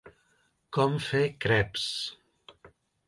Com 0.77 0.97
fer 1.09 1.21
creps. 1.45 1.85